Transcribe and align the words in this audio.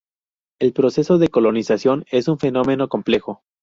El 0.59 0.73
proceso 0.73 1.19
de 1.19 1.27
colonización 1.27 2.05
es 2.09 2.27
un 2.27 2.39
fenómeno 2.39 2.89
complejo. 2.89 3.43